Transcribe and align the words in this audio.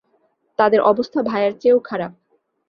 তাদের 0.59 0.79
অবস্থা 0.81 1.19
ভায়ার 1.21 1.53
চেয়েও 1.59 1.79
খারাপ। 1.79 2.11